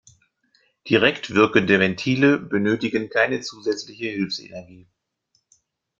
Direkt 0.89 1.31
wirkende 1.35 1.79
Ventile 1.79 2.39
benötigen 2.39 3.11
keine 3.11 3.41
zusätzliche 3.41 4.07
Hilfsenergie. 4.09 4.87